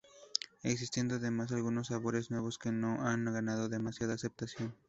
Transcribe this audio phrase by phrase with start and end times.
[0.63, 4.73] Existiendo además algunos sabores nuevos que no han ganado demasiada aceptación.